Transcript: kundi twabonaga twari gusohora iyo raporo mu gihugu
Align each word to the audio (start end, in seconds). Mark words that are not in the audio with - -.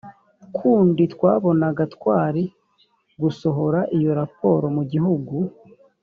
kundi 0.57 1.03
twabonaga 1.13 1.83
twari 1.95 2.43
gusohora 3.21 3.79
iyo 3.97 4.11
raporo 4.19 4.65
mu 4.75 4.83
gihugu 4.91 5.35